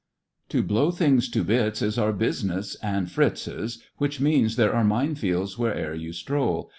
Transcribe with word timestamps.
"To 0.49 0.63
blow 0.63 0.89
things 0.89 1.29
to 1.29 1.43
bits 1.43 1.83
is 1.83 1.99
our 1.99 2.11
business 2.11 2.73
{and 2.81 3.05
Fritzs), 3.07 3.83
Which 3.97 4.19
means 4.19 4.55
there 4.55 4.73
are 4.73 4.83
mine 4.83 5.13
fields 5.13 5.59
wher 5.59 5.73
ever 5.75 5.93
yon 5.93 6.13
stroll. 6.13 6.69